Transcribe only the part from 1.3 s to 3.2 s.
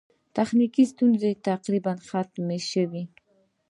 تقریباً ختمې شوې.